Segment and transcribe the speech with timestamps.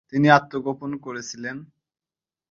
[0.09, 1.57] তিনি আত্মগোপন করেছিলেন।